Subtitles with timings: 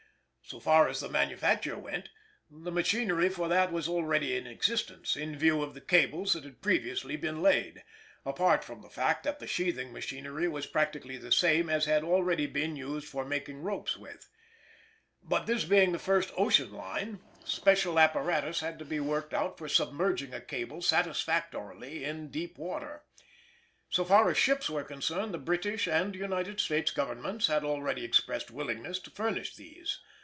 [0.43, 2.09] So far as the manufacture went,
[2.49, 6.61] the machinery for that was already in existence, in view of the cables that had
[6.61, 7.85] previously been laid
[8.25, 12.47] apart from the fact that the sheathing machinery was practically the same as had already
[12.47, 14.27] been used for making ropes with.
[15.23, 19.69] But this being the first ocean line, special apparatus had to be worked out for
[19.69, 23.03] submerging a cable satisfactorily in deep water.
[23.89, 28.51] So far as ships were concerned, the British and United States Governments had already expressed
[28.51, 30.01] willingness to furnish these.